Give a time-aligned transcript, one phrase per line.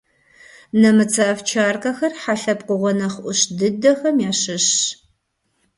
[0.81, 4.79] Нэмыцэ овчаркэхэр хьэ лъэпкъыгъуэ нэхъ ӏущ дыдэхэм ящыщщ.